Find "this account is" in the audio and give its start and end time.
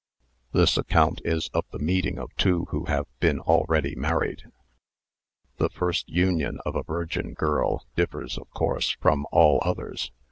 0.51-1.49